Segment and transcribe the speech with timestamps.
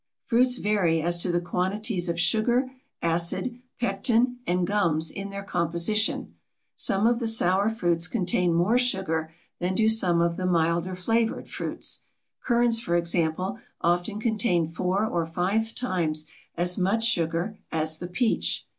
[0.25, 2.71] Fruits vary as to the quantities of sugar,
[3.03, 6.33] acid, pectin, and gums in their composition.
[6.75, 11.47] Some of the sour fruits contain more sugar than do some of the milder flavored
[11.47, 11.99] fruits.
[12.43, 16.25] Currants, for example, often contain four or five times
[16.55, 18.65] as much sugar as the peach.